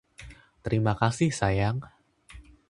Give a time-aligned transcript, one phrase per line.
[0.65, 1.77] Terima kasih, sayang.